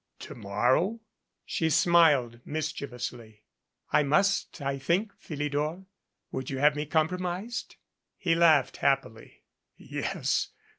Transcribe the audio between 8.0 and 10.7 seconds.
He laughed happily. "Yes.